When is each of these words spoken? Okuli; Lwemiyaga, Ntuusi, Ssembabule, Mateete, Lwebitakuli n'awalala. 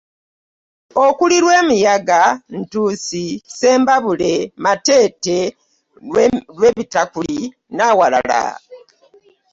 Okuli; 1.05 1.37
Lwemiyaga, 1.43 2.21
Ntuusi, 2.59 3.25
Ssembabule, 3.47 4.33
Mateete, 4.63 5.37
Lwebitakuli 6.57 7.39
n'awalala. 7.75 8.41